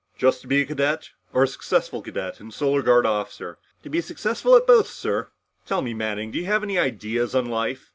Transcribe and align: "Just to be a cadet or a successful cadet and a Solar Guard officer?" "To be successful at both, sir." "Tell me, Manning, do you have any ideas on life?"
"Just 0.17 0.41
to 0.41 0.47
be 0.47 0.63
a 0.63 0.65
cadet 0.65 1.11
or 1.31 1.43
a 1.43 1.47
successful 1.47 2.01
cadet 2.01 2.39
and 2.39 2.51
a 2.51 2.55
Solar 2.55 2.81
Guard 2.81 3.05
officer?" 3.05 3.59
"To 3.83 3.89
be 3.91 4.01
successful 4.01 4.55
at 4.55 4.65
both, 4.65 4.87
sir." 4.87 5.29
"Tell 5.67 5.83
me, 5.83 5.93
Manning, 5.93 6.31
do 6.31 6.39
you 6.39 6.45
have 6.47 6.63
any 6.63 6.79
ideas 6.79 7.35
on 7.35 7.45
life?" 7.45 7.89